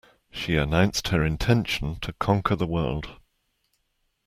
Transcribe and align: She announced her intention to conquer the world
She 0.31 0.55
announced 0.55 1.09
her 1.09 1.23
intention 1.23 1.99
to 1.99 2.13
conquer 2.13 2.55
the 2.55 2.65
world 2.65 3.19